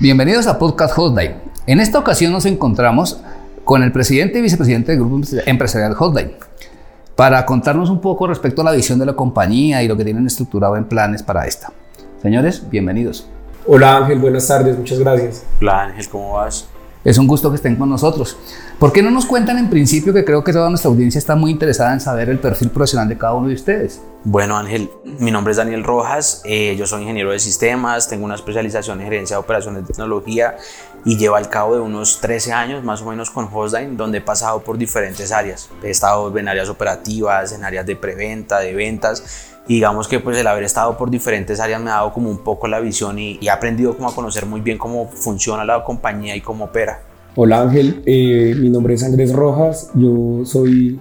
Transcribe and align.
Bienvenidos 0.00 0.48
a 0.48 0.58
Podcast 0.58 0.92
Hotline. 0.96 1.36
En 1.68 1.78
esta 1.78 2.00
ocasión 2.00 2.32
nos 2.32 2.46
encontramos 2.46 3.20
con 3.62 3.84
el 3.84 3.92
presidente 3.92 4.40
y 4.40 4.42
vicepresidente 4.42 4.90
del 4.90 5.00
Grupo 5.00 5.24
Empresarial 5.46 5.94
Hotline 5.94 6.32
para 7.14 7.46
contarnos 7.46 7.90
un 7.90 8.00
poco 8.00 8.26
respecto 8.26 8.62
a 8.62 8.64
la 8.64 8.72
visión 8.72 8.98
de 8.98 9.06
la 9.06 9.12
compañía 9.12 9.84
y 9.84 9.88
lo 9.88 9.96
que 9.96 10.04
tienen 10.04 10.26
estructurado 10.26 10.76
en 10.76 10.86
planes 10.86 11.22
para 11.22 11.46
esta. 11.46 11.72
Señores, 12.20 12.68
bienvenidos. 12.68 13.28
Hola 13.66 13.98
Ángel, 13.98 14.18
buenas 14.18 14.48
tardes, 14.48 14.76
muchas 14.76 14.98
gracias. 14.98 15.44
Hola 15.60 15.84
Ángel, 15.84 16.08
¿cómo 16.08 16.32
vas? 16.32 16.66
Es 17.04 17.18
un 17.18 17.26
gusto 17.26 17.50
que 17.50 17.56
estén 17.56 17.76
con 17.76 17.90
nosotros. 17.90 18.34
¿Por 18.78 18.90
qué 18.90 19.02
no 19.02 19.10
nos 19.10 19.26
cuentan 19.26 19.58
en 19.58 19.68
principio 19.68 20.14
que 20.14 20.24
creo 20.24 20.42
que 20.42 20.54
toda 20.54 20.70
nuestra 20.70 20.90
audiencia 20.90 21.18
está 21.18 21.36
muy 21.36 21.50
interesada 21.50 21.92
en 21.92 22.00
saber 22.00 22.30
el 22.30 22.38
perfil 22.38 22.70
profesional 22.70 23.06
de 23.10 23.18
cada 23.18 23.34
uno 23.34 23.48
de 23.48 23.54
ustedes? 23.54 24.00
Bueno 24.24 24.56
Ángel, 24.56 24.90
mi 25.18 25.30
nombre 25.30 25.50
es 25.50 25.58
Daniel 25.58 25.84
Rojas, 25.84 26.40
eh, 26.46 26.74
yo 26.78 26.86
soy 26.86 27.02
ingeniero 27.02 27.30
de 27.30 27.38
sistemas, 27.38 28.08
tengo 28.08 28.24
una 28.24 28.36
especialización 28.36 29.02
en 29.02 29.08
gerencia 29.08 29.36
de 29.36 29.40
operaciones 29.40 29.82
de 29.82 29.88
tecnología 29.88 30.56
y 31.04 31.18
llevo 31.18 31.36
al 31.36 31.50
cabo 31.50 31.74
de 31.74 31.82
unos 31.82 32.22
13 32.22 32.54
años 32.54 32.82
más 32.82 33.02
o 33.02 33.10
menos 33.10 33.30
con 33.30 33.50
Hostline, 33.52 33.98
donde 33.98 34.18
he 34.18 34.22
pasado 34.22 34.60
por 34.62 34.78
diferentes 34.78 35.30
áreas. 35.30 35.68
He 35.82 35.90
estado 35.90 36.34
en 36.38 36.48
áreas 36.48 36.70
operativas, 36.70 37.52
en 37.52 37.64
áreas 37.64 37.84
de 37.84 37.96
preventa, 37.96 38.60
de 38.60 38.72
ventas 38.72 39.53
y 39.66 39.74
digamos 39.74 40.08
que 40.08 40.20
pues 40.20 40.36
el 40.36 40.46
haber 40.46 40.64
estado 40.64 40.96
por 40.96 41.10
diferentes 41.10 41.60
áreas 41.60 41.80
me 41.80 41.90
ha 41.90 41.94
dado 41.94 42.12
como 42.12 42.30
un 42.30 42.38
poco 42.38 42.68
la 42.68 42.80
visión 42.80 43.18
y, 43.18 43.38
y 43.40 43.46
he 43.46 43.50
aprendido 43.50 43.96
como 43.96 44.08
a 44.08 44.14
conocer 44.14 44.46
muy 44.46 44.60
bien 44.60 44.78
cómo 44.78 45.08
funciona 45.08 45.64
la 45.64 45.82
compañía 45.84 46.36
y 46.36 46.40
cómo 46.40 46.66
opera. 46.66 47.02
Hola 47.36 47.62
Ángel, 47.62 48.02
eh, 48.06 48.54
mi 48.56 48.70
nombre 48.70 48.94
es 48.94 49.02
Andrés 49.02 49.32
Rojas, 49.32 49.90
yo 49.94 50.44
soy 50.44 51.00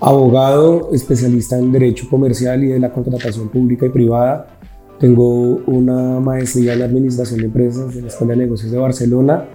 abogado 0.00 0.90
especialista 0.92 1.56
en 1.56 1.72
Derecho 1.72 2.06
Comercial 2.10 2.62
y 2.64 2.68
de 2.68 2.80
la 2.80 2.92
Contratación 2.92 3.48
Pública 3.48 3.86
y 3.86 3.90
Privada. 3.90 4.58
Tengo 4.98 5.62
una 5.66 6.20
maestría 6.20 6.74
en 6.74 6.82
Administración 6.82 7.40
de 7.40 7.46
Empresas 7.46 7.94
de 7.94 8.02
la 8.02 8.08
Escuela 8.08 8.34
de 8.34 8.40
Negocios 8.40 8.70
de 8.70 8.78
Barcelona 8.78 9.46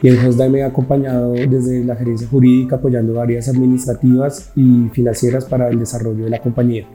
y 0.00 0.08
en 0.08 0.24
Hostday 0.24 0.48
me 0.48 0.60
he 0.60 0.64
acompañado 0.64 1.32
desde 1.32 1.84
la 1.84 1.96
gerencia 1.96 2.28
jurídica 2.28 2.76
apoyando 2.76 3.20
áreas 3.20 3.48
administrativas 3.48 4.52
y 4.54 4.88
financieras 4.92 5.44
para 5.44 5.68
el 5.68 5.80
desarrollo 5.80 6.24
de 6.24 6.30
la 6.30 6.40
compañía. 6.40 6.86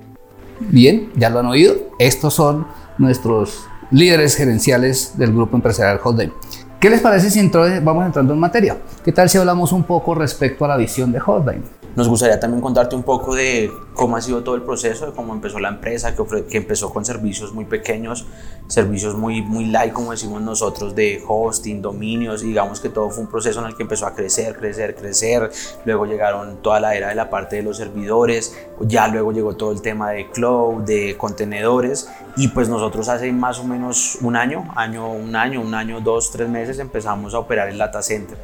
Bien, 0.60 1.12
ya 1.16 1.30
lo 1.30 1.40
han 1.40 1.46
oído, 1.46 1.76
estos 2.00 2.34
son 2.34 2.68
nuestros 2.98 3.66
líderes 3.92 4.36
gerenciales 4.36 5.18
del 5.18 5.34
Grupo 5.34 5.56
Empresarial 5.56 6.00
Hostday. 6.04 6.32
¿Qué 6.80 6.90
les 6.90 7.02
parece 7.02 7.30
si 7.30 7.46
vamos 7.84 8.06
entrando 8.06 8.34
en 8.34 8.40
materia? 8.40 8.78
¿Qué 9.04 9.12
tal 9.12 9.30
si 9.30 9.38
hablamos 9.38 9.74
un 9.74 9.84
poco 9.84 10.16
respecto 10.16 10.64
a 10.64 10.68
la 10.70 10.78
visión 10.78 11.12
de 11.12 11.20
Hotline? 11.20 11.62
Nos 11.96 12.08
gustaría 12.08 12.40
también 12.40 12.62
contarte 12.62 12.96
un 12.96 13.04
poco 13.04 13.36
de 13.36 13.70
cómo 13.94 14.16
ha 14.16 14.22
sido 14.22 14.44
todo 14.44 14.56
el 14.56 14.62
proceso, 14.62 15.08
de 15.08 15.12
cómo 15.12 15.34
empezó 15.34 15.60
la 15.60 15.68
empresa, 15.68 16.16
que, 16.16 16.46
que 16.46 16.58
empezó 16.58 16.90
con 16.94 17.04
servicios 17.04 17.52
muy 17.52 17.66
pequeños, 17.66 18.26
servicios 18.68 19.18
muy, 19.18 19.42
muy 19.42 19.66
light, 19.66 19.92
como 19.92 20.12
decimos 20.12 20.42
nosotros, 20.42 20.96
de 20.96 21.22
hosting, 21.28 21.82
dominios, 21.82 22.42
digamos 22.42 22.80
que 22.80 22.88
todo 22.88 23.10
fue 23.10 23.24
un 23.24 23.30
proceso 23.30 23.60
en 23.60 23.66
el 23.66 23.76
que 23.76 23.84
empezó 23.84 24.06
a 24.06 24.14
crecer, 24.14 24.56
crecer, 24.56 24.96
crecer, 24.96 25.52
luego 25.84 26.06
llegaron 26.06 26.62
toda 26.62 26.80
la 26.80 26.96
era 26.96 27.10
de 27.10 27.16
la 27.16 27.30
parte 27.30 27.58
de 27.58 27.64
los 27.64 27.76
servidores, 27.76 28.56
ya 28.82 29.08
luego 29.10 29.34
llegó 29.34 29.58
todo 29.58 29.74
el 29.74 29.82
tema 29.82 30.12
de 30.12 30.30
cloud, 30.30 30.84
de 30.84 31.18
contenedores, 31.18 32.10
y 32.38 32.48
pues 32.50 32.70
nosotros 32.70 33.10
hace 33.10 33.32
más 33.34 33.60
o 33.60 33.66
menos 33.66 34.20
un 34.22 34.38
año, 34.38 34.64
año, 34.76 35.12
un 35.12 35.36
año, 35.36 35.60
un 35.60 35.74
año, 35.74 36.00
dos, 36.00 36.32
tres 36.32 36.48
meses 36.48 36.69
empezamos 36.78 37.34
a 37.34 37.40
operar 37.40 37.70
el 37.70 37.78
data 37.80 38.04
center. 38.04 38.38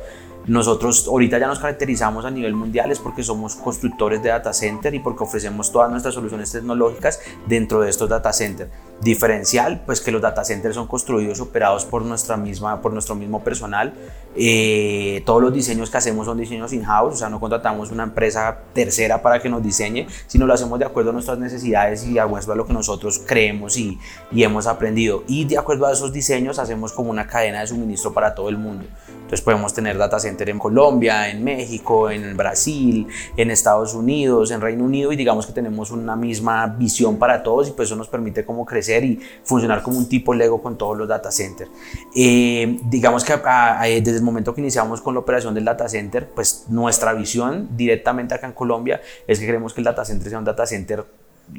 Nosotros 0.47 1.07
ahorita 1.07 1.39
ya 1.39 1.47
nos 1.47 1.59
caracterizamos 1.59 2.23
a 2.25 2.31
nivel 2.31 2.53
mundial 2.53 2.91
es 2.91 2.99
porque 2.99 3.23
somos 3.23 3.55
constructores 3.55 4.21
de 4.21 4.29
data 4.29 4.53
center 4.53 4.93
y 4.93 4.99
porque 4.99 5.23
ofrecemos 5.23 5.71
todas 5.71 5.89
nuestras 5.89 6.13
soluciones 6.13 6.51
tecnológicas 6.51 7.19
dentro 7.47 7.81
de 7.81 7.89
estos 7.89 8.09
data 8.09 8.31
centers. 8.31 8.69
Diferencial, 9.01 9.81
pues 9.85 9.99
que 10.01 10.11
los 10.11 10.21
data 10.21 10.45
centers 10.45 10.75
son 10.75 10.87
construidos, 10.87 11.41
operados 11.41 11.83
por, 11.83 12.03
nuestra 12.03 12.37
misma, 12.37 12.81
por 12.81 12.93
nuestro 12.93 13.15
mismo 13.15 13.43
personal. 13.43 13.93
Eh, 14.35 15.23
todos 15.25 15.41
los 15.41 15.53
diseños 15.53 15.89
que 15.89 15.97
hacemos 15.97 16.25
son 16.25 16.37
diseños 16.37 16.71
in-house, 16.73 17.15
o 17.15 17.17
sea, 17.17 17.29
no 17.29 17.39
contratamos 17.39 17.91
una 17.91 18.03
empresa 18.03 18.59
tercera 18.73 19.21
para 19.21 19.41
que 19.41 19.49
nos 19.49 19.63
diseñe, 19.63 20.07
sino 20.27 20.45
lo 20.45 20.53
hacemos 20.53 20.79
de 20.79 20.85
acuerdo 20.85 21.09
a 21.09 21.13
nuestras 21.13 21.39
necesidades 21.39 22.05
y 22.05 22.13
de 22.13 22.19
a 22.19 22.27
lo 22.27 22.65
que 22.65 22.73
nosotros 22.73 23.21
creemos 23.25 23.77
y, 23.77 23.99
y 24.31 24.43
hemos 24.43 24.67
aprendido. 24.67 25.23
Y 25.27 25.45
de 25.45 25.57
acuerdo 25.57 25.87
a 25.87 25.91
esos 25.91 26.13
diseños 26.13 26.59
hacemos 26.59 26.93
como 26.93 27.09
una 27.09 27.27
cadena 27.27 27.61
de 27.61 27.67
suministro 27.67 28.13
para 28.13 28.35
todo 28.35 28.49
el 28.49 28.57
mundo. 28.57 28.85
Entonces 29.07 29.41
podemos 29.41 29.73
tener 29.73 29.97
data 29.97 30.19
center 30.35 30.49
en 30.49 30.59
Colombia, 30.59 31.29
en 31.29 31.43
México, 31.43 32.09
en 32.09 32.35
Brasil, 32.35 33.07
en 33.37 33.51
Estados 33.51 33.93
Unidos, 33.93 34.51
en 34.51 34.61
Reino 34.61 34.83
Unido 34.83 35.11
y 35.11 35.15
digamos 35.15 35.45
que 35.45 35.53
tenemos 35.53 35.91
una 35.91 36.15
misma 36.15 36.67
visión 36.67 37.17
para 37.17 37.41
todos 37.41 37.69
y 37.69 37.71
pues 37.71 37.87
eso 37.87 37.95
nos 37.95 38.07
permite 38.07 38.43
como 38.43 38.65
crecer 38.65 39.03
y 39.03 39.19
funcionar 39.43 39.81
como 39.81 39.97
un 39.97 40.09
tipo 40.09 40.33
Lego 40.33 40.61
con 40.61 40.77
todos 40.77 40.97
los 40.97 41.07
data 41.07 41.31
centers. 41.31 41.71
Eh, 42.15 42.79
digamos 42.85 43.23
que 43.23 43.33
desde 43.35 44.17
el 44.17 44.23
momento 44.23 44.53
que 44.53 44.61
iniciamos 44.61 45.01
con 45.01 45.13
la 45.13 45.21
operación 45.21 45.53
del 45.53 45.65
data 45.65 45.87
center, 45.87 46.29
pues 46.29 46.65
nuestra 46.69 47.13
visión 47.13 47.69
directamente 47.77 48.33
acá 48.33 48.47
en 48.47 48.53
Colombia 48.53 49.01
es 49.27 49.39
que 49.39 49.45
queremos 49.45 49.73
que 49.73 49.81
el 49.81 49.85
data 49.85 50.03
center 50.03 50.29
sea 50.29 50.39
un 50.39 50.45
data 50.45 50.65
center 50.65 51.05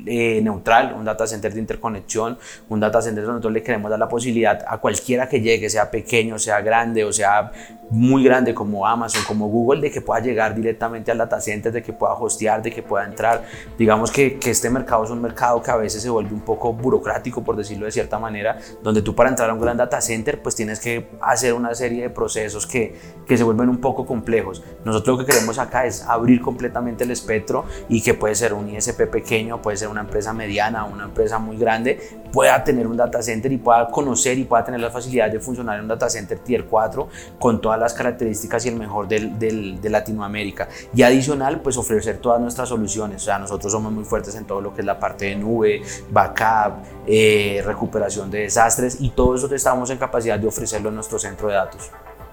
eh, 0.06 0.40
neutral, 0.42 0.94
un 0.98 1.04
data 1.04 1.26
center 1.26 1.54
de 1.54 1.60
interconexión, 1.60 2.38
un 2.68 2.80
data 2.80 3.00
center 3.00 3.22
donde 3.22 3.34
nosotros 3.34 3.52
le 3.52 3.62
queremos 3.62 3.90
dar 3.90 3.98
la 3.98 4.08
posibilidad 4.08 4.64
a 4.66 4.78
cualquiera 4.78 5.28
que 5.28 5.40
llegue, 5.40 5.70
sea 5.70 5.90
pequeño, 5.90 6.38
sea 6.38 6.60
grande 6.60 7.04
o 7.04 7.12
sea 7.12 7.52
muy 7.90 8.24
grande 8.24 8.52
como 8.52 8.86
Amazon, 8.86 9.22
como 9.26 9.48
Google, 9.48 9.80
de 9.80 9.90
que 9.90 10.00
pueda 10.00 10.20
llegar 10.20 10.54
directamente 10.54 11.10
al 11.10 11.18
data 11.18 11.40
center, 11.40 11.72
de 11.72 11.82
que 11.82 11.92
pueda 11.92 12.14
hostear, 12.14 12.62
de 12.62 12.72
que 12.72 12.82
pueda 12.82 13.04
entrar. 13.04 13.44
Digamos 13.78 14.10
que, 14.10 14.38
que 14.38 14.50
este 14.50 14.70
mercado 14.70 15.04
es 15.04 15.10
un 15.10 15.22
mercado 15.22 15.62
que 15.62 15.70
a 15.70 15.76
veces 15.76 16.02
se 16.02 16.10
vuelve 16.10 16.34
un 16.34 16.40
poco 16.40 16.72
burocrático, 16.72 17.44
por 17.44 17.56
decirlo 17.56 17.86
de 17.86 17.92
cierta 17.92 18.18
manera, 18.18 18.58
donde 18.82 19.02
tú 19.02 19.14
para 19.14 19.30
entrar 19.30 19.50
a 19.50 19.54
un 19.54 19.60
gran 19.60 19.76
data 19.76 20.00
center 20.00 20.42
pues 20.42 20.56
tienes 20.56 20.80
que 20.80 21.08
hacer 21.20 21.54
una 21.54 21.74
serie 21.74 22.02
de 22.02 22.10
procesos 22.10 22.66
que, 22.66 22.94
que 23.26 23.36
se 23.36 23.44
vuelven 23.44 23.68
un 23.68 23.80
poco 23.80 24.04
complejos. 24.04 24.62
Nosotros 24.84 25.18
lo 25.18 25.24
que 25.24 25.32
queremos 25.32 25.58
acá 25.58 25.86
es 25.86 26.02
abrir 26.02 26.40
completamente 26.40 27.04
el 27.04 27.10
espectro 27.10 27.64
y 27.88 28.02
que 28.02 28.14
puede 28.14 28.34
ser 28.34 28.52
un 28.52 28.68
ISP 28.68 29.02
pequeño, 29.06 29.62
puede 29.62 29.75
ser 29.76 29.88
una 29.88 30.02
empresa 30.02 30.32
mediana, 30.32 30.84
una 30.84 31.04
empresa 31.04 31.38
muy 31.38 31.56
grande, 31.56 32.20
pueda 32.32 32.62
tener 32.62 32.86
un 32.86 32.96
data 32.96 33.22
center 33.22 33.50
y 33.52 33.56
pueda 33.56 33.88
conocer 33.88 34.38
y 34.38 34.44
pueda 34.44 34.64
tener 34.64 34.80
la 34.80 34.90
facilidad 34.90 35.30
de 35.30 35.40
funcionar 35.40 35.76
en 35.76 35.82
un 35.82 35.88
data 35.88 36.08
center 36.08 36.38
tier 36.38 36.66
4 36.66 37.08
con 37.38 37.60
todas 37.60 37.80
las 37.80 37.94
características 37.94 38.66
y 38.66 38.68
el 38.68 38.76
mejor 38.76 39.08
del, 39.08 39.38
del, 39.38 39.80
de 39.80 39.90
Latinoamérica. 39.90 40.68
Y 40.94 41.02
adicional, 41.02 41.60
pues 41.60 41.76
ofrecer 41.76 42.18
todas 42.18 42.40
nuestras 42.40 42.68
soluciones. 42.68 43.22
O 43.22 43.24
sea, 43.24 43.38
nosotros 43.38 43.72
somos 43.72 43.92
muy 43.92 44.04
fuertes 44.04 44.34
en 44.34 44.44
todo 44.44 44.60
lo 44.60 44.74
que 44.74 44.82
es 44.82 44.86
la 44.86 44.98
parte 44.98 45.26
de 45.26 45.36
nube, 45.36 45.82
backup, 46.10 46.84
eh, 47.06 47.62
recuperación 47.64 48.30
de 48.30 48.40
desastres 48.40 48.98
y 49.00 49.10
todo 49.10 49.34
eso 49.34 49.48
estamos 49.54 49.90
en 49.90 49.98
capacidad 49.98 50.38
de 50.38 50.46
ofrecerlo 50.46 50.88
en 50.88 50.96
nuestro 50.96 51.18
centro 51.18 51.48
de 51.48 51.54
datos. 51.54 51.90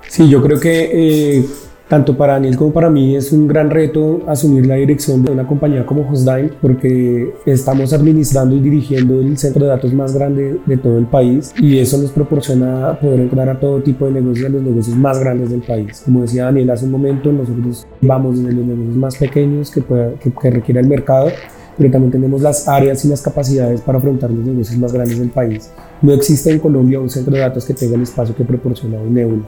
Sí, 0.07 0.29
yo 0.29 0.41
creo 0.41 0.59
que 0.59 1.37
eh, 1.37 1.45
tanto 1.87 2.17
para 2.17 2.33
Daniel 2.33 2.57
como 2.57 2.71
para 2.71 2.89
mí 2.89 3.15
es 3.15 3.31
un 3.31 3.47
gran 3.47 3.69
reto 3.69 4.21
asumir 4.27 4.65
la 4.65 4.75
dirección 4.75 5.23
de 5.23 5.31
una 5.31 5.45
compañía 5.45 5.85
como 5.85 6.09
Hostdime 6.09 6.51
porque 6.61 7.33
estamos 7.45 7.93
administrando 7.93 8.55
y 8.55 8.59
dirigiendo 8.59 9.19
el 9.19 9.37
centro 9.37 9.65
de 9.65 9.69
datos 9.69 9.93
más 9.93 10.13
grande 10.13 10.59
de 10.65 10.77
todo 10.77 10.97
el 10.97 11.05
país 11.05 11.53
y 11.59 11.77
eso 11.79 11.97
nos 11.97 12.11
proporciona 12.11 12.97
poder 12.99 13.21
entrar 13.21 13.49
a 13.49 13.59
todo 13.59 13.81
tipo 13.81 14.05
de 14.05 14.13
negocios, 14.13 14.47
a 14.47 14.49
los 14.49 14.63
negocios 14.63 14.95
más 14.95 15.19
grandes 15.19 15.49
del 15.49 15.61
país. 15.61 16.01
Como 16.05 16.21
decía 16.21 16.45
Daniel 16.45 16.71
hace 16.71 16.85
un 16.85 16.91
momento, 16.91 17.31
nosotros 17.31 17.85
vamos 18.01 18.37
desde 18.37 18.53
los 18.53 18.65
negocios 18.65 18.95
más 18.95 19.17
pequeños 19.17 19.69
que, 19.69 19.81
pueda, 19.81 20.13
que, 20.15 20.31
que 20.31 20.51
requiere 20.51 20.79
el 20.79 20.87
mercado 20.87 21.29
pero 21.77 21.91
también 21.91 22.11
tenemos 22.11 22.41
las 22.41 22.67
áreas 22.67 23.03
y 23.05 23.07
las 23.07 23.21
capacidades 23.21 23.81
para 23.81 23.97
afrontar 23.97 24.29
los 24.31 24.45
negocios 24.45 24.77
más 24.79 24.93
grandes 24.93 25.19
del 25.19 25.29
país. 25.29 25.69
No 26.01 26.13
existe 26.13 26.51
en 26.51 26.59
Colombia 26.59 26.99
un 26.99 27.09
centro 27.09 27.33
de 27.33 27.39
datos 27.39 27.65
que 27.65 27.73
tenga 27.73 27.95
el 27.95 28.03
espacio 28.03 28.35
que 28.35 28.43
proporciona 28.43 28.99
un 28.99 29.13
Nebula 29.13 29.43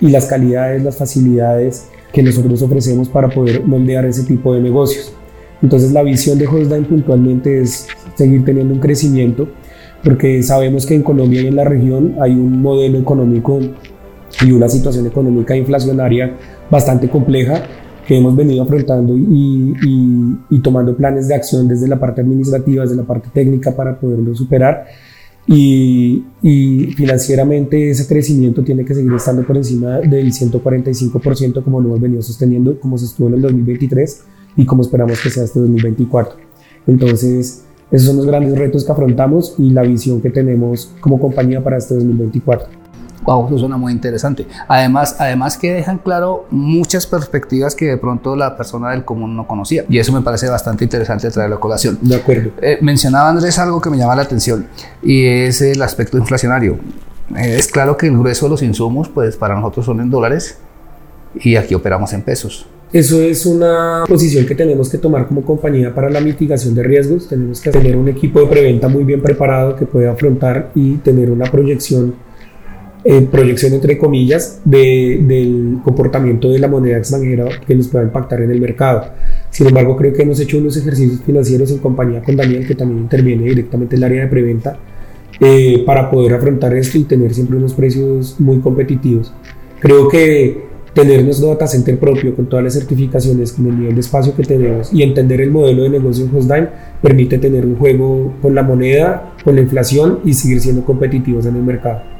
y 0.00 0.08
las 0.08 0.26
calidades, 0.26 0.82
las 0.82 0.96
facilidades 0.96 1.86
que 2.12 2.22
nosotros 2.22 2.60
ofrecemos 2.62 3.08
para 3.08 3.28
poder 3.28 3.64
moldear 3.64 4.04
ese 4.04 4.24
tipo 4.24 4.54
de 4.54 4.60
negocios. 4.60 5.12
Entonces 5.62 5.92
la 5.92 6.02
visión 6.02 6.38
de 6.38 6.46
Hostline 6.46 6.84
puntualmente 6.84 7.60
es 7.60 7.86
seguir 8.14 8.44
teniendo 8.44 8.74
un 8.74 8.80
crecimiento 8.80 9.48
porque 10.02 10.42
sabemos 10.42 10.86
que 10.86 10.94
en 10.94 11.02
Colombia 11.02 11.42
y 11.42 11.46
en 11.46 11.56
la 11.56 11.64
región 11.64 12.16
hay 12.20 12.32
un 12.32 12.62
modelo 12.62 12.98
económico 12.98 13.60
y 14.42 14.52
una 14.52 14.68
situación 14.68 15.06
económica 15.06 15.56
inflacionaria 15.56 16.36
bastante 16.70 17.08
compleja 17.08 17.62
que 18.10 18.16
hemos 18.16 18.34
venido 18.34 18.64
afrontando 18.64 19.16
y, 19.16 19.72
y, 20.50 20.58
tomando 20.58 20.96
planes 20.96 21.28
de 21.28 21.34
acción 21.36 21.68
desde 21.68 21.86
la 21.86 22.00
parte 22.00 22.22
administrativa, 22.22 22.82
desde 22.82 22.96
la 22.96 23.04
parte 23.04 23.28
técnica 23.32 23.70
para 23.70 24.00
poderlo 24.00 24.34
superar. 24.34 24.84
Y, 25.46 26.24
y, 26.42 26.86
financieramente 26.96 27.88
ese 27.88 28.08
crecimiento 28.08 28.64
tiene 28.64 28.84
que 28.84 28.96
seguir 28.96 29.12
estando 29.12 29.46
por 29.46 29.56
encima 29.56 30.00
del 30.00 30.32
145% 30.32 31.62
como 31.62 31.80
lo 31.80 31.90
hemos 31.90 32.00
venido 32.00 32.20
sosteniendo, 32.20 32.80
como 32.80 32.98
se 32.98 33.04
estuvo 33.04 33.28
en 33.28 33.34
el 33.34 33.42
2023 33.42 34.24
y 34.56 34.66
como 34.66 34.82
esperamos 34.82 35.20
que 35.22 35.30
sea 35.30 35.44
este 35.44 35.60
2024. 35.60 36.34
Entonces, 36.88 37.62
esos 37.92 38.08
son 38.08 38.16
los 38.16 38.26
grandes 38.26 38.58
retos 38.58 38.84
que 38.84 38.90
afrontamos 38.90 39.54
y 39.56 39.70
la 39.70 39.82
visión 39.82 40.20
que 40.20 40.30
tenemos 40.30 40.92
como 41.00 41.20
compañía 41.20 41.62
para 41.62 41.78
este 41.78 41.94
2024. 41.94 42.79
Wow, 43.22 43.48
eso 43.48 43.58
suena 43.58 43.76
muy 43.76 43.92
interesante. 43.92 44.46
Además, 44.66 45.16
además 45.18 45.58
que 45.58 45.72
dejan 45.72 45.98
claro 45.98 46.46
muchas 46.50 47.06
perspectivas 47.06 47.74
que 47.74 47.86
de 47.86 47.96
pronto 47.98 48.34
la 48.34 48.56
persona 48.56 48.90
del 48.90 49.04
común 49.04 49.36
no 49.36 49.46
conocía. 49.46 49.84
Y 49.88 49.98
eso 49.98 50.12
me 50.12 50.22
parece 50.22 50.48
bastante 50.48 50.84
interesante 50.84 51.30
traerlo 51.30 51.56
a 51.56 51.60
colación. 51.60 51.98
De 52.00 52.16
acuerdo. 52.16 52.50
Eh, 52.62 52.78
mencionaba 52.80 53.28
Andrés 53.28 53.58
algo 53.58 53.80
que 53.80 53.90
me 53.90 53.98
llama 53.98 54.16
la 54.16 54.22
atención 54.22 54.66
y 55.02 55.26
es 55.26 55.60
el 55.60 55.82
aspecto 55.82 56.16
inflacionario. 56.16 56.78
Eh, 57.36 57.56
es 57.58 57.68
claro 57.68 57.96
que 57.96 58.06
el 58.06 58.18
grueso 58.18 58.46
de 58.46 58.50
los 58.50 58.62
insumos, 58.62 59.08
pues 59.08 59.36
para 59.36 59.54
nosotros 59.54 59.86
son 59.86 60.00
en 60.00 60.10
dólares 60.10 60.58
y 61.34 61.56
aquí 61.56 61.74
operamos 61.74 62.12
en 62.12 62.22
pesos. 62.22 62.66
Eso 62.92 63.20
es 63.20 63.46
una 63.46 64.02
posición 64.08 64.46
que 64.46 64.56
tenemos 64.56 64.88
que 64.90 64.98
tomar 64.98 65.28
como 65.28 65.42
compañía 65.42 65.94
para 65.94 66.10
la 66.10 66.20
mitigación 66.20 66.74
de 66.74 66.82
riesgos. 66.82 67.28
Tenemos 67.28 67.60
que 67.60 67.70
tener 67.70 67.96
un 67.96 68.08
equipo 68.08 68.40
de 68.40 68.46
preventa 68.46 68.88
muy 68.88 69.04
bien 69.04 69.22
preparado 69.22 69.76
que 69.76 69.86
pueda 69.86 70.10
afrontar 70.10 70.72
y 70.74 70.94
tener 70.96 71.30
una 71.30 71.48
proyección, 71.48 72.14
eh, 73.04 73.26
proyección 73.30 73.72
entre 73.72 73.96
comillas, 73.96 74.60
de, 74.64 75.22
del 75.26 75.78
comportamiento 75.82 76.50
de 76.50 76.58
la 76.58 76.68
moneda 76.68 76.98
extranjera 76.98 77.46
que 77.66 77.74
nos 77.74 77.88
pueda 77.88 78.04
impactar 78.04 78.42
en 78.42 78.50
el 78.50 78.60
mercado. 78.60 79.06
Sin 79.50 79.66
embargo, 79.66 79.96
creo 79.96 80.12
que 80.12 80.22
hemos 80.22 80.38
hecho 80.40 80.58
unos 80.58 80.76
ejercicios 80.76 81.20
financieros 81.24 81.70
en 81.70 81.78
compañía 81.78 82.22
con 82.22 82.36
Daniel, 82.36 82.66
que 82.66 82.74
también 82.74 83.00
interviene 83.00 83.44
directamente 83.44 83.96
en 83.96 84.02
el 84.02 84.04
área 84.04 84.22
de 84.22 84.28
preventa, 84.28 84.78
eh, 85.40 85.82
para 85.86 86.10
poder 86.10 86.34
afrontar 86.34 86.74
esto 86.74 86.98
y 86.98 87.04
tener 87.04 87.32
siempre 87.32 87.56
unos 87.56 87.72
precios 87.72 88.38
muy 88.38 88.58
competitivos. 88.60 89.32
Creo 89.80 90.08
que 90.08 90.68
tener 90.92 91.24
nuestro 91.24 91.48
data 91.48 91.66
center 91.66 91.98
propio 91.98 92.34
con 92.34 92.46
todas 92.46 92.64
las 92.64 92.74
certificaciones, 92.74 93.52
con 93.52 93.66
el 93.66 93.78
nivel 93.78 93.94
de 93.94 94.00
espacio 94.00 94.34
que 94.34 94.42
tenemos 94.42 94.92
y 94.92 95.02
entender 95.02 95.40
el 95.40 95.50
modelo 95.50 95.84
de 95.84 95.88
negocio 95.88 96.26
en 96.26 96.36
Hostdime 96.36 96.68
permite 97.00 97.38
tener 97.38 97.64
un 97.64 97.76
juego 97.76 98.34
con 98.42 98.54
la 98.54 98.62
moneda, 98.62 99.34
con 99.42 99.54
la 99.54 99.62
inflación 99.62 100.18
y 100.24 100.34
seguir 100.34 100.60
siendo 100.60 100.84
competitivos 100.84 101.46
en 101.46 101.56
el 101.56 101.62
mercado. 101.62 102.19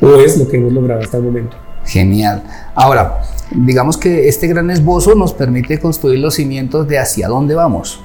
O 0.00 0.16
es 0.16 0.38
lo 0.38 0.48
que 0.48 0.56
hemos 0.56 0.72
logrado 0.72 1.00
hasta 1.00 1.16
el 1.16 1.24
momento. 1.24 1.56
Genial. 1.84 2.42
Ahora, 2.74 3.20
digamos 3.50 3.96
que 3.96 4.28
este 4.28 4.46
gran 4.46 4.70
esbozo 4.70 5.14
nos 5.14 5.32
permite 5.32 5.78
construir 5.80 6.18
los 6.20 6.34
cimientos 6.34 6.86
de 6.86 6.98
hacia 6.98 7.28
dónde 7.28 7.54
vamos. 7.54 8.00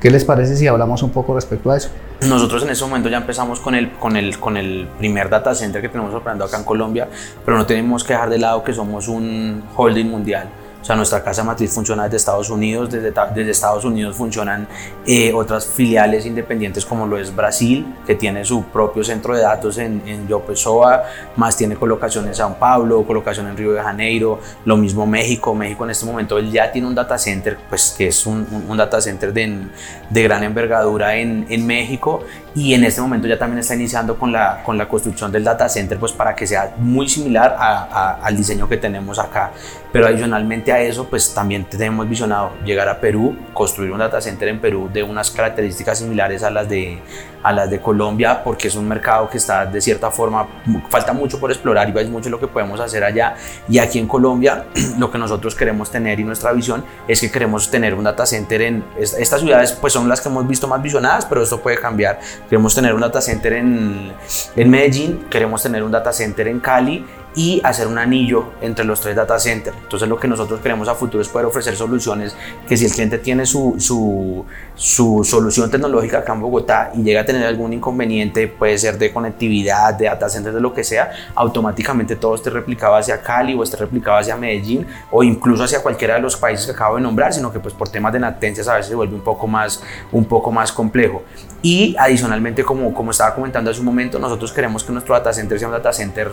¿Qué 0.00 0.10
les 0.10 0.24
parece 0.24 0.56
si 0.56 0.66
hablamos 0.66 1.02
un 1.02 1.10
poco 1.10 1.34
respecto 1.34 1.70
a 1.70 1.76
eso? 1.76 1.88
Nosotros 2.28 2.62
en 2.62 2.70
ese 2.70 2.84
momento 2.84 3.08
ya 3.08 3.18
empezamos 3.18 3.60
con 3.60 3.74
el, 3.74 3.92
con, 3.92 4.16
el, 4.16 4.38
con 4.38 4.56
el 4.56 4.88
primer 4.98 5.28
data 5.28 5.54
center 5.54 5.80
que 5.80 5.88
tenemos 5.88 6.14
operando 6.14 6.44
acá 6.44 6.58
en 6.58 6.64
Colombia, 6.64 7.08
pero 7.44 7.56
no 7.56 7.66
tenemos 7.66 8.04
que 8.04 8.12
dejar 8.12 8.30
de 8.30 8.38
lado 8.38 8.62
que 8.64 8.72
somos 8.72 9.08
un 9.08 9.62
holding 9.76 10.06
mundial. 10.06 10.48
O 10.84 10.86
sea, 10.86 10.96
nuestra 10.96 11.24
casa 11.24 11.42
matriz 11.42 11.72
funciona 11.72 12.04
desde 12.04 12.18
Estados 12.18 12.50
Unidos, 12.50 12.90
desde, 12.90 13.10
desde 13.34 13.50
Estados 13.50 13.86
Unidos 13.86 14.14
funcionan 14.16 14.68
eh, 15.06 15.32
otras 15.32 15.64
filiales 15.64 16.26
independientes 16.26 16.84
como 16.84 17.06
lo 17.06 17.16
es 17.16 17.34
Brasil, 17.34 17.86
que 18.06 18.14
tiene 18.14 18.44
su 18.44 18.64
propio 18.64 19.02
centro 19.02 19.34
de 19.34 19.40
datos 19.40 19.78
en, 19.78 20.02
en 20.06 20.28
Pessoa, 20.46 21.04
más 21.36 21.56
tiene 21.56 21.76
colocación 21.76 22.26
en 22.28 22.34
Sao 22.34 22.58
Paulo, 22.58 23.02
colocación 23.06 23.48
en 23.48 23.56
Río 23.56 23.72
de 23.72 23.80
Janeiro, 23.80 24.40
lo 24.66 24.76
mismo 24.76 25.06
México, 25.06 25.54
México 25.54 25.84
en 25.84 25.90
este 25.90 26.04
momento 26.04 26.38
ya 26.40 26.70
tiene 26.70 26.86
un 26.86 26.94
data 26.94 27.16
center, 27.16 27.56
pues 27.66 27.94
que 27.96 28.08
es 28.08 28.26
un, 28.26 28.46
un, 28.68 28.76
data 28.76 29.00
center 29.00 29.32
de, 29.32 29.68
de 30.10 30.22
gran 30.22 30.42
envergadura 30.44 31.16
en, 31.16 31.46
en 31.48 31.66
México 31.66 32.20
y 32.54 32.74
en 32.74 32.84
este 32.84 33.00
momento 33.00 33.26
ya 33.26 33.38
también 33.38 33.60
está 33.60 33.74
iniciando 33.74 34.18
con 34.18 34.30
la, 34.30 34.62
con 34.62 34.76
la 34.76 34.86
construcción 34.86 35.32
del 35.32 35.44
data 35.44 35.66
center 35.66 35.98
pues 35.98 36.12
para 36.12 36.36
que 36.36 36.46
sea 36.46 36.74
muy 36.76 37.08
similar 37.08 37.56
a, 37.58 37.84
a, 37.84 38.12
al 38.22 38.36
diseño 38.36 38.68
que 38.68 38.76
tenemos 38.76 39.18
acá 39.18 39.50
pero 39.94 40.08
adicionalmente 40.08 40.72
a 40.72 40.80
eso 40.80 41.06
pues 41.08 41.32
también 41.32 41.66
tenemos 41.66 42.08
visionado 42.08 42.50
llegar 42.64 42.88
a 42.88 42.98
Perú 42.98 43.36
construir 43.52 43.92
un 43.92 43.98
data 44.00 44.20
center 44.20 44.48
en 44.48 44.58
Perú 44.58 44.90
de 44.92 45.04
unas 45.04 45.30
características 45.30 46.00
similares 46.00 46.42
a 46.42 46.50
las 46.50 46.68
de 46.68 46.98
a 47.44 47.52
las 47.52 47.70
de 47.70 47.78
Colombia 47.78 48.42
porque 48.42 48.66
es 48.66 48.74
un 48.74 48.88
mercado 48.88 49.28
que 49.30 49.36
está 49.36 49.66
de 49.66 49.80
cierta 49.80 50.10
forma 50.10 50.48
falta 50.88 51.12
mucho 51.12 51.38
por 51.38 51.52
explorar 51.52 51.88
y 51.94 51.96
hay 51.96 52.08
mucho 52.08 52.28
lo 52.28 52.40
que 52.40 52.48
podemos 52.48 52.80
hacer 52.80 53.04
allá. 53.04 53.36
Y 53.68 53.78
aquí 53.78 54.00
en 54.00 54.08
Colombia 54.08 54.64
lo 54.98 55.12
que 55.12 55.18
nosotros 55.18 55.54
queremos 55.54 55.92
tener 55.92 56.18
y 56.18 56.24
nuestra 56.24 56.50
visión 56.50 56.84
es 57.06 57.20
que 57.20 57.30
queremos 57.30 57.70
tener 57.70 57.94
un 57.94 58.02
data 58.02 58.26
center 58.26 58.62
en 58.62 58.84
estas 58.98 59.42
ciudades 59.42 59.70
pues 59.72 59.92
son 59.92 60.08
las 60.08 60.20
que 60.20 60.28
hemos 60.28 60.48
visto 60.48 60.66
más 60.66 60.82
visionadas 60.82 61.24
pero 61.24 61.40
esto 61.40 61.60
puede 61.60 61.78
cambiar. 61.78 62.18
Queremos 62.50 62.74
tener 62.74 62.94
un 62.94 63.00
data 63.00 63.20
center 63.20 63.52
en, 63.52 64.12
en 64.56 64.70
Medellín, 64.70 65.26
queremos 65.30 65.62
tener 65.62 65.84
un 65.84 65.92
data 65.92 66.12
center 66.12 66.48
en 66.48 66.58
Cali 66.58 67.06
y 67.36 67.60
hacer 67.64 67.86
un 67.88 67.98
anillo 67.98 68.52
entre 68.60 68.84
los 68.84 69.00
tres 69.00 69.16
data 69.16 69.38
centers. 69.38 69.76
Entonces 69.82 70.08
lo 70.08 70.18
que 70.18 70.28
nosotros 70.28 70.60
queremos 70.60 70.88
a 70.88 70.94
futuro 70.94 71.20
es 71.20 71.28
poder 71.28 71.46
ofrecer 71.46 71.74
soluciones 71.76 72.36
que 72.68 72.76
si 72.76 72.84
el 72.84 72.92
cliente 72.92 73.18
tiene 73.18 73.44
su, 73.46 73.74
su, 73.78 75.24
solución 75.24 75.70
tecnológica 75.70 76.18
acá 76.18 76.34
en 76.34 76.40
Bogotá 76.40 76.92
y 76.94 77.02
llega 77.02 77.22
a 77.22 77.24
tener 77.24 77.44
algún 77.46 77.72
inconveniente, 77.72 78.46
puede 78.48 78.78
ser 78.78 78.98
de 78.98 79.12
conectividad, 79.12 79.94
de 79.94 80.06
data 80.06 80.28
centers, 80.28 80.54
de 80.54 80.60
lo 80.60 80.72
que 80.72 80.84
sea, 80.84 81.10
automáticamente 81.34 82.16
todo 82.16 82.34
esté 82.34 82.50
replicado 82.50 82.94
hacia 82.94 83.20
Cali 83.20 83.54
o 83.54 83.62
esté 83.62 83.76
replicado 83.76 84.18
hacia 84.18 84.36
Medellín 84.36 84.86
o 85.10 85.22
incluso 85.22 85.64
hacia 85.64 85.82
cualquiera 85.82 86.14
de 86.14 86.20
los 86.20 86.36
países 86.36 86.66
que 86.66 86.72
acabo 86.72 86.96
de 86.96 87.02
nombrar, 87.02 87.32
sino 87.32 87.52
que 87.52 87.58
pues 87.58 87.74
por 87.74 87.88
temas 87.88 88.12
de 88.12 88.20
latencias 88.20 88.68
a 88.68 88.74
veces 88.74 88.88
se 88.88 88.94
vuelve 88.94 89.14
un 89.14 89.22
poco 89.22 89.46
más, 89.46 89.82
un 90.12 90.24
poco 90.24 90.52
más 90.52 90.70
complejo. 90.70 91.22
Y 91.62 91.96
adicionalmente, 91.98 92.62
como, 92.62 92.92
como 92.92 93.10
estaba 93.10 93.34
comentando 93.34 93.70
hace 93.70 93.80
un 93.80 93.86
momento, 93.86 94.18
nosotros 94.18 94.52
queremos 94.52 94.84
que 94.84 94.92
nuestro 94.92 95.14
data 95.14 95.32
center 95.32 95.58
sea 95.58 95.68
un 95.68 95.72
data 95.72 95.92
center 95.92 96.30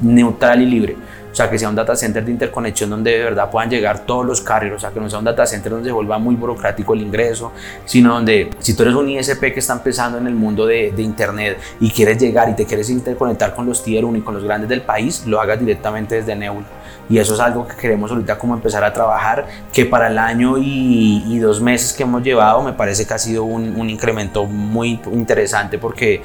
neutral 0.00 0.62
y 0.62 0.66
libre. 0.66 0.96
O 1.30 1.34
sea, 1.36 1.50
que 1.50 1.58
sea 1.58 1.68
un 1.68 1.74
data 1.74 1.94
center 1.94 2.24
de 2.24 2.30
interconexión 2.30 2.88
donde 2.88 3.10
de 3.10 3.24
verdad 3.24 3.50
puedan 3.50 3.68
llegar 3.68 4.06
todos 4.06 4.24
los 4.24 4.40
carriers. 4.40 4.76
O 4.76 4.78
sea, 4.78 4.88
que 4.88 4.98
no 5.00 5.10
sea 5.10 5.18
un 5.18 5.26
data 5.26 5.44
center 5.44 5.70
donde 5.70 5.90
se 5.90 5.92
vuelva 5.92 6.18
muy 6.18 6.34
burocrático 6.34 6.94
el 6.94 7.02
ingreso, 7.02 7.52
sino 7.84 8.14
donde 8.14 8.48
si 8.58 8.74
tú 8.74 8.84
eres 8.84 8.94
un 8.94 9.06
ISP 9.06 9.52
que 9.52 9.58
está 9.58 9.74
empezando 9.74 10.16
en 10.16 10.26
el 10.26 10.34
mundo 10.34 10.64
de, 10.64 10.92
de 10.92 11.02
Internet 11.02 11.58
y 11.78 11.90
quieres 11.90 12.16
llegar 12.16 12.48
y 12.48 12.54
te 12.54 12.64
quieres 12.64 12.88
interconectar 12.88 13.54
con 13.54 13.66
los 13.66 13.84
Tier 13.84 14.06
1 14.06 14.16
y 14.16 14.22
con 14.22 14.32
los 14.32 14.44
grandes 14.44 14.70
del 14.70 14.80
país, 14.80 15.26
lo 15.26 15.38
hagas 15.38 15.60
directamente 15.60 16.14
desde 16.14 16.34
Nebula. 16.34 16.64
Y 17.10 17.18
eso 17.18 17.34
es 17.34 17.40
algo 17.40 17.68
que 17.68 17.76
queremos 17.76 18.10
ahorita 18.10 18.38
como 18.38 18.54
empezar 18.54 18.82
a 18.82 18.94
trabajar, 18.94 19.46
que 19.72 19.84
para 19.84 20.08
el 20.08 20.16
año 20.16 20.56
y, 20.56 21.22
y 21.26 21.38
dos 21.38 21.60
meses 21.60 21.92
que 21.92 22.04
hemos 22.04 22.22
llevado 22.22 22.62
me 22.62 22.72
parece 22.72 23.06
que 23.06 23.12
ha 23.12 23.18
sido 23.18 23.44
un, 23.44 23.78
un 23.78 23.90
incremento 23.90 24.46
muy 24.46 25.00
interesante 25.12 25.78
porque 25.78 26.22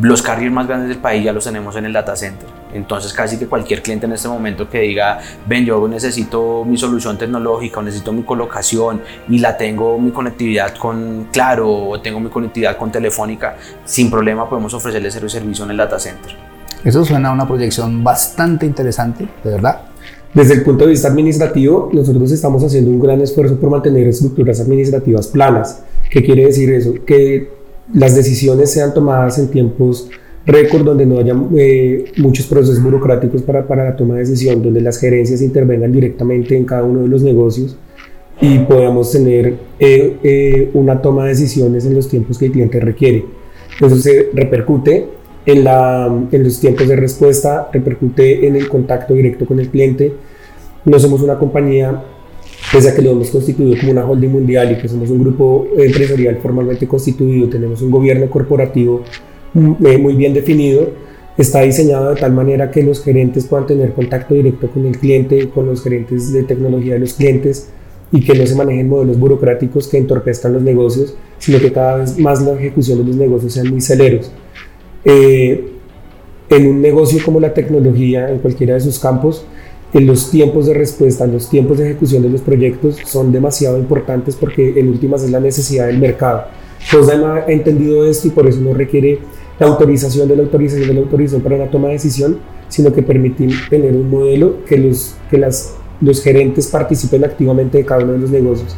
los 0.00 0.22
carriers 0.22 0.52
más 0.52 0.66
grandes 0.66 0.88
del 0.88 0.98
país 0.98 1.24
ya 1.24 1.32
los 1.32 1.44
tenemos 1.44 1.74
en 1.76 1.86
el 1.86 1.92
data 1.92 2.14
center. 2.14 2.48
Entonces 2.74 3.12
casi 3.12 3.38
que 3.38 3.46
cualquier 3.46 3.82
cliente 3.82 4.06
en 4.06 4.12
este 4.12 4.28
momento 4.28 4.68
que 4.68 4.80
diga, 4.80 5.18
ven, 5.46 5.64
yo 5.64 5.86
necesito 5.88 6.64
mi 6.64 6.76
solución 6.76 7.16
tecnológica 7.16 7.80
o 7.80 7.82
necesito 7.82 8.12
mi 8.12 8.22
colocación 8.22 9.00
y 9.28 9.38
la 9.38 9.56
tengo 9.56 9.98
mi 9.98 10.10
conectividad 10.10 10.76
con 10.76 11.28
Claro 11.32 11.70
o 11.70 12.00
tengo 12.00 12.20
mi 12.20 12.28
conectividad 12.28 12.76
con 12.76 12.92
Telefónica, 12.92 13.56
sin 13.84 14.10
problema 14.10 14.48
podemos 14.48 14.74
ofrecerle 14.74 15.08
ese 15.08 15.26
servicio 15.28 15.64
en 15.64 15.70
el 15.70 15.76
data 15.78 15.98
center. 15.98 16.36
Eso 16.84 17.04
suena 17.04 17.30
a 17.30 17.32
una 17.32 17.46
proyección 17.46 18.04
bastante 18.04 18.66
interesante, 18.66 19.26
de 19.42 19.50
verdad. 19.50 19.82
Desde 20.32 20.54
el 20.54 20.62
punto 20.62 20.84
de 20.84 20.90
vista 20.90 21.08
administrativo, 21.08 21.90
nosotros 21.92 22.30
estamos 22.30 22.62
haciendo 22.62 22.90
un 22.90 23.00
gran 23.00 23.20
esfuerzo 23.20 23.58
por 23.58 23.70
mantener 23.70 24.06
estructuras 24.06 24.60
administrativas 24.60 25.26
planas. 25.26 25.82
¿Qué 26.10 26.22
quiere 26.22 26.44
decir 26.44 26.70
eso? 26.70 26.94
Que 27.06 27.57
las 27.94 28.14
decisiones 28.14 28.70
sean 28.72 28.92
tomadas 28.94 29.38
en 29.38 29.48
tiempos 29.48 30.10
récord, 30.46 30.84
donde 30.84 31.06
no 31.06 31.18
haya 31.18 31.34
eh, 31.56 32.12
muchos 32.16 32.46
procesos 32.46 32.82
burocráticos 32.82 33.42
para, 33.42 33.66
para, 33.66 33.84
la 33.84 33.96
toma 33.96 34.14
de 34.14 34.20
decisión, 34.20 34.62
donde 34.62 34.80
las 34.80 34.98
gerencias 34.98 35.42
intervengan 35.42 35.92
directamente 35.92 36.56
en 36.56 36.64
cada 36.64 36.84
uno 36.84 37.02
de 37.02 37.08
los 37.08 37.22
negocios 37.22 37.76
y 38.40 38.58
podamos 38.60 39.12
tener 39.12 39.54
eh, 39.78 40.16
eh, 40.22 40.70
una 40.74 41.02
toma 41.02 41.24
de 41.24 41.30
decisiones 41.30 41.84
en 41.84 41.94
los 41.94 42.08
tiempos 42.08 42.38
que 42.38 42.46
el 42.46 42.52
cliente 42.52 42.80
requiere. 42.80 43.26
Eso 43.80 43.96
se 43.96 44.30
repercute 44.32 45.06
en, 45.44 45.64
la, 45.64 46.06
en 46.30 46.44
los 46.44 46.60
tiempos 46.60 46.88
de 46.88 46.96
respuesta, 46.96 47.68
repercute 47.72 48.46
en 48.46 48.56
el 48.56 48.68
contacto 48.68 49.14
directo 49.14 49.44
con 49.44 49.60
el 49.60 49.68
cliente. 49.68 50.12
No 50.84 50.98
somos 50.98 51.20
una 51.20 51.38
compañía 51.38 52.02
pese 52.72 52.90
a 52.90 52.94
que 52.94 53.02
lo 53.02 53.12
hemos 53.12 53.30
constituido 53.30 53.78
como 53.78 53.92
una 53.92 54.04
holding 54.04 54.30
mundial 54.30 54.72
y 54.72 54.80
que 54.80 54.88
somos 54.88 55.10
un 55.10 55.20
grupo 55.20 55.66
empresarial 55.76 56.38
formalmente 56.42 56.86
constituido, 56.86 57.48
tenemos 57.48 57.80
un 57.82 57.90
gobierno 57.90 58.28
corporativo 58.28 59.02
mm, 59.54 59.86
eh, 59.86 59.98
muy 59.98 60.14
bien 60.14 60.34
definido, 60.34 60.90
está 61.36 61.62
diseñado 61.62 62.14
de 62.14 62.20
tal 62.20 62.32
manera 62.32 62.70
que 62.70 62.82
los 62.82 63.02
gerentes 63.02 63.46
puedan 63.46 63.66
tener 63.66 63.92
contacto 63.92 64.34
directo 64.34 64.68
con 64.68 64.84
el 64.86 64.98
cliente, 64.98 65.48
con 65.48 65.66
los 65.66 65.82
gerentes 65.82 66.32
de 66.32 66.42
tecnología 66.42 66.94
de 66.94 67.00
los 67.00 67.14
clientes 67.14 67.70
y 68.10 68.20
que 68.24 68.34
no 68.34 68.46
se 68.46 68.54
manejen 68.54 68.88
modelos 68.88 69.18
burocráticos 69.18 69.86
que 69.88 69.98
entorpezcan 69.98 70.52
los 70.54 70.62
negocios, 70.62 71.14
sino 71.38 71.58
que 71.58 71.72
cada 71.72 71.98
vez 71.98 72.18
más 72.18 72.42
la 72.42 72.52
ejecución 72.52 72.98
de 72.98 73.04
los 73.04 73.16
negocios 73.16 73.52
sean 73.52 73.68
muy 73.68 73.80
celeros. 73.80 74.30
Eh, 75.04 75.72
en 76.50 76.66
un 76.66 76.80
negocio 76.80 77.20
como 77.24 77.40
la 77.40 77.52
tecnología, 77.52 78.30
en 78.30 78.38
cualquiera 78.38 78.74
de 78.74 78.80
sus 78.80 78.98
campos, 78.98 79.44
en 79.92 80.06
los 80.06 80.30
tiempos 80.30 80.66
de 80.66 80.74
respuesta, 80.74 81.26
los 81.26 81.48
tiempos 81.48 81.78
de 81.78 81.90
ejecución 81.90 82.22
de 82.22 82.28
los 82.28 82.42
proyectos 82.42 82.96
son 83.06 83.32
demasiado 83.32 83.78
importantes 83.78 84.36
porque 84.36 84.78
en 84.78 84.88
últimas 84.88 85.22
es 85.22 85.30
la 85.30 85.40
necesidad 85.40 85.86
del 85.86 85.98
mercado. 85.98 86.44
COSDAM 86.90 87.24
ha 87.24 87.44
entendido 87.48 88.04
esto 88.04 88.28
y 88.28 88.30
por 88.30 88.46
eso 88.46 88.60
no 88.60 88.74
requiere 88.74 89.18
la 89.58 89.66
autorización 89.66 90.28
de 90.28 90.36
la 90.36 90.42
autorización 90.42 90.88
de 90.88 90.94
la 90.94 91.00
autorización 91.00 91.42
para 91.42 91.56
una 91.56 91.70
toma 91.70 91.88
de 91.88 91.94
decisión, 91.94 92.38
sino 92.68 92.92
que 92.92 93.02
permite 93.02 93.48
tener 93.70 93.94
un 93.94 94.10
modelo 94.10 94.64
que 94.66 94.76
los, 94.76 95.16
que 95.30 95.38
las, 95.38 95.74
los 96.00 96.22
gerentes 96.22 96.68
participen 96.68 97.24
activamente 97.24 97.78
de 97.78 97.84
cada 97.84 98.04
uno 98.04 98.12
de 98.12 98.18
los 98.18 98.30
negocios. 98.30 98.76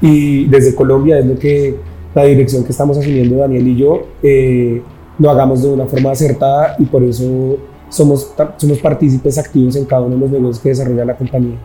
Y 0.00 0.46
desde 0.46 0.74
Colombia 0.74 1.18
es 1.18 1.26
lo 1.26 1.38
que 1.38 1.76
la 2.14 2.24
dirección 2.24 2.62
que 2.64 2.72
estamos 2.72 2.98
asumiendo 2.98 3.36
Daniel 3.36 3.66
y 3.66 3.76
yo 3.76 4.06
eh, 4.22 4.82
lo 5.18 5.30
hagamos 5.30 5.62
de 5.62 5.68
una 5.70 5.86
forma 5.86 6.10
acertada 6.10 6.76
y 6.78 6.84
por 6.84 7.02
eso 7.02 7.56
somos, 7.92 8.32
somos 8.56 8.78
partícipes 8.78 9.38
activos 9.38 9.76
en 9.76 9.84
cada 9.84 10.02
uno 10.02 10.14
de 10.14 10.20
los 10.22 10.30
negocios 10.30 10.58
que 10.60 10.68
desarrolla 10.70 11.04
la 11.04 11.16
compañía. 11.16 11.58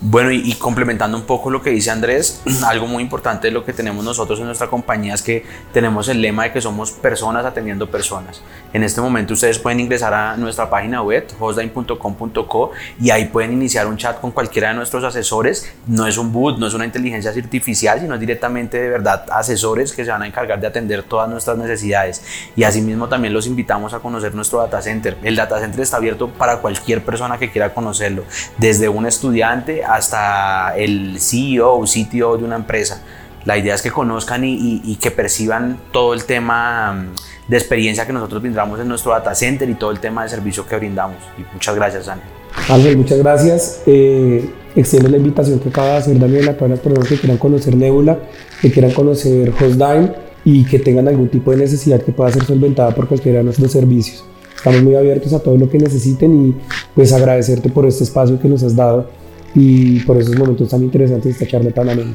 Bueno, 0.00 0.30
y, 0.30 0.50
y, 0.50 0.54
complementando 0.54 1.16
un 1.16 1.24
poco 1.24 1.50
lo 1.50 1.62
que 1.62 1.70
dice 1.70 1.90
Andrés, 1.90 2.42
algo 2.66 2.86
muy 2.86 3.02
importante 3.02 3.48
de 3.48 3.52
lo 3.52 3.64
que 3.64 3.72
tenemos 3.72 4.04
nosotros 4.04 4.38
en 4.38 4.46
nuestra 4.46 4.66
compañía 4.66 5.14
es 5.14 5.22
que 5.22 5.44
tenemos 5.72 6.08
el 6.08 6.20
lema 6.20 6.44
de 6.44 6.52
que 6.52 6.60
somos 6.60 6.92
personas 6.92 7.44
atendiendo 7.44 7.90
personas. 7.90 8.42
En 8.72 8.82
este 8.82 9.00
momento 9.00 9.34
ustedes 9.34 9.58
pueden 9.58 9.80
ingresar 9.80 10.12
a 10.12 10.36
nuestra 10.36 10.68
página 10.68 11.00
web, 11.02 11.26
hostline.com.co, 11.38 12.72
y 13.00 13.10
ahí 13.10 13.26
pueden 13.26 13.52
iniciar 13.52 13.86
un 13.86 13.96
chat 13.96 14.20
con 14.20 14.32
cualquiera 14.32 14.68
de 14.68 14.74
nuestros 14.74 15.04
asesores. 15.04 15.72
No 15.86 16.06
es 16.06 16.18
un 16.18 16.32
boot, 16.32 16.58
no 16.58 16.66
es 16.66 16.74
una 16.74 16.84
inteligencia 16.84 17.30
artificial, 17.30 18.00
sino 18.00 18.18
directamente 18.18 18.80
de 18.80 18.88
verdad 18.88 19.24
asesores 19.30 19.92
que 19.92 20.04
se 20.04 20.10
van 20.10 20.22
a 20.22 20.26
encargar 20.26 20.60
de 20.60 20.66
atender 20.66 21.02
todas 21.04 21.28
nuestras 21.28 21.56
necesidades. 21.56 22.22
Y 22.56 22.64
asimismo 22.64 23.08
también 23.08 23.32
los 23.32 23.46
invitamos 23.46 23.94
a 23.94 24.00
conocer 24.00 24.34
nuestro 24.34 24.58
data 24.58 24.82
center. 24.82 25.16
El 25.22 25.36
data 25.36 25.60
center 25.60 25.80
está 25.80 25.98
abierto 25.98 26.28
para 26.28 26.58
cualquier 26.58 27.04
persona 27.04 27.38
que 27.38 27.50
quiera 27.50 27.72
conocerlo, 27.72 28.24
desde 28.58 28.88
un 28.88 29.06
estudiante 29.06 29.83
hasta 29.86 30.76
el 30.76 31.20
CEO 31.20 31.74
o 31.74 31.84
CTO 31.84 32.36
de 32.36 32.44
una 32.44 32.56
empresa. 32.56 33.02
La 33.44 33.58
idea 33.58 33.74
es 33.74 33.82
que 33.82 33.90
conozcan 33.90 34.44
y, 34.44 34.80
y, 34.82 34.96
que 34.96 35.10
perciban 35.10 35.78
todo 35.92 36.14
el 36.14 36.24
tema 36.24 36.92
mm, 36.94 37.50
de 37.50 37.56
experiencia 37.56 38.06
que 38.06 38.12
nosotros 38.12 38.40
brindamos 38.40 38.80
en 38.80 38.88
nuestro 38.88 39.12
data 39.12 39.34
center 39.34 39.68
y 39.68 39.74
todo 39.74 39.90
el 39.90 40.00
tema 40.00 40.22
de 40.22 40.30
servicio 40.30 40.66
que 40.66 40.76
brindamos. 40.76 41.18
Y 41.36 41.44
muchas 41.52 41.74
gracias, 41.74 42.08
Ángel. 42.08 42.28
Ángel, 42.70 42.96
muchas 42.96 43.18
gracias. 43.18 43.82
Eh, 43.86 44.50
extiendo 44.74 45.08
la 45.08 45.18
invitación 45.18 45.58
que 45.58 45.68
acaba 45.68 45.88
de 45.88 45.96
hacer 45.96 46.18
Daniel 46.18 46.48
a 46.48 46.54
todas 46.54 46.70
las 46.70 46.80
personas 46.80 47.08
que 47.08 47.18
quieran 47.18 47.36
conocer 47.36 47.76
Nebula, 47.76 48.18
que 48.60 48.70
quieran 48.70 48.92
conocer 48.92 49.50
Hostdime 49.50 50.12
y 50.44 50.64
que 50.64 50.78
tengan 50.78 51.08
algún 51.08 51.28
tipo 51.28 51.50
de 51.50 51.58
necesidad 51.58 52.02
que 52.02 52.12
pueda 52.12 52.30
ser 52.32 52.44
solventada 52.44 52.94
por 52.94 53.08
cualquiera 53.08 53.38
de 53.38 53.44
nuestros 53.44 53.72
servicios. 53.72 54.24
Estamos 54.56 54.82
muy 54.82 54.94
abiertos 54.94 55.32
a 55.32 55.40
todo 55.40 55.56
lo 55.56 55.68
que 55.68 55.78
necesiten 55.78 56.48
y 56.48 56.54
pues 56.94 57.12
agradecerte 57.12 57.68
por 57.68 57.86
este 57.86 58.04
espacio 58.04 58.40
que 58.40 58.48
nos 58.48 58.62
has 58.62 58.74
dado 58.74 59.10
y 59.54 60.00
por 60.00 60.16
esos 60.16 60.36
momentos 60.36 60.68
tan 60.68 60.82
interesantes 60.82 61.32
esta 61.32 61.46
charla 61.46 61.70
tan 61.70 61.88
amena. 61.88 62.12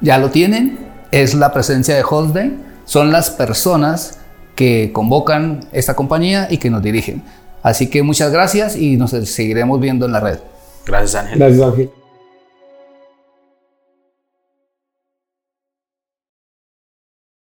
Ya 0.00 0.18
lo 0.18 0.30
tienen, 0.30 0.78
es 1.10 1.34
la 1.34 1.52
presencia 1.52 1.94
de 1.94 2.02
Hostday, 2.08 2.56
son 2.84 3.12
las 3.12 3.30
personas 3.30 4.18
que 4.54 4.90
convocan 4.92 5.60
esta 5.72 5.94
compañía 5.94 6.48
y 6.50 6.58
que 6.58 6.70
nos 6.70 6.82
dirigen. 6.82 7.22
Así 7.62 7.88
que 7.88 8.02
muchas 8.02 8.32
gracias 8.32 8.76
y 8.76 8.96
nos 8.96 9.10
seguiremos 9.10 9.80
viendo 9.80 10.06
en 10.06 10.12
la 10.12 10.20
red. 10.20 10.38
Gracias 10.86 11.14
Ángel. 11.22 11.38
Gracias 11.38 11.62
Ángel. 11.62 11.99